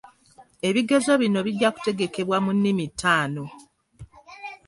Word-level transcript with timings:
Ebigezo 0.67 1.11
bino 1.21 1.39
bijja 1.47 1.69
kutegekebwa 1.71 2.37
mu 2.45 2.51
nnimi 2.55 2.85
taano. 2.99 3.43